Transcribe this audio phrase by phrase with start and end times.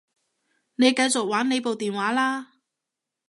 [0.77, 2.53] 你繼續玩你部電話啦